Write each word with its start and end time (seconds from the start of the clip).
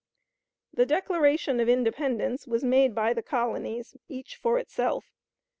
The 0.73 0.87
Declaration 0.87 1.59
of 1.59 1.69
Independence 1.69 2.47
was 2.47 2.63
made 2.63 2.95
by 2.95 3.13
the 3.13 3.21
colonies, 3.21 3.95
each 4.07 4.35
for 4.35 4.57
itself. 4.57 5.05